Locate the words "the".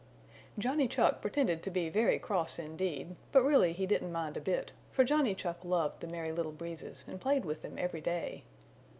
5.99-6.07